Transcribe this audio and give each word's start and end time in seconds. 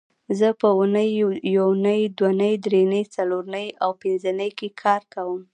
زه 0.39 0.49
په 0.59 0.67
اونۍ 0.77 1.09
یونۍ 1.55 2.01
دونۍ 2.19 2.53
درېنۍ 2.65 3.03
څلورنۍ 3.15 3.67
او 3.83 3.89
پبنځنۍ 3.99 4.49
کې 4.57 4.67
کار 4.81 5.01
کوم 5.13 5.41